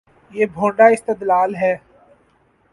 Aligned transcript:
یہ 0.31 0.45
بھونڈا 0.53 0.85
استدلال 0.93 1.51
ہے۔ 1.55 1.73